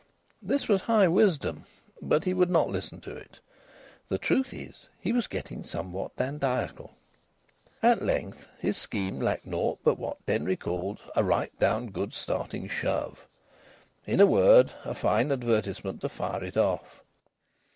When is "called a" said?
10.57-11.23